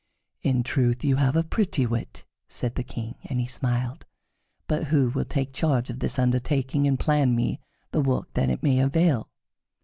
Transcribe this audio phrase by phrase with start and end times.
[0.41, 4.07] "In truth you have a pretty wit," said the King, and he smiled.
[4.65, 7.59] "But who will take charge of this undertaking and plan me
[7.91, 9.29] the work that it may avail?"